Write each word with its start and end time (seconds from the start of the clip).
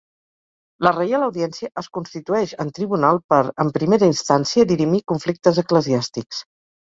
La 0.85 0.91
Reial 0.93 1.25
Audiència 1.25 1.69
es 1.81 1.89
constitueix 1.97 2.55
en 2.63 2.71
tribunal 2.79 3.21
per, 3.33 3.41
en 3.65 3.71
primera 3.77 4.09
instància, 4.15 4.67
dirimir 4.73 5.03
conflictes 5.13 5.61
eclesiàstics. 5.65 6.43